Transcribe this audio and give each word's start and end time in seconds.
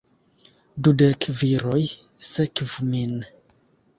Dudek 0.87 1.27
viroj 1.41 1.83
sekvu 2.31 2.87
min! 2.95 3.15